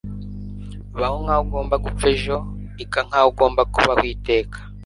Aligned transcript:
Baho 0.99 1.17
nkaho 1.23 1.41
ugomba 1.47 1.75
gupfa 1.85 2.05
ejo. 2.15 2.37
Iga 2.83 2.99
nkaho 3.07 3.27
ugomba 3.31 3.61
kubaho 3.73 4.03
iteka.” 4.15 4.57